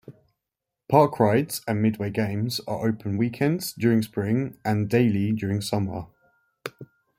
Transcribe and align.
Park 0.89 1.19
rides 1.19 1.61
and 1.67 1.79
midway 1.79 2.09
games 2.09 2.59
are 2.67 2.87
open 2.89 3.17
weekends 3.19 3.71
during 3.73 4.01
spring 4.01 4.57
and 4.65 4.89
daily 4.89 5.31
during 5.31 5.61
summer. 5.61 6.07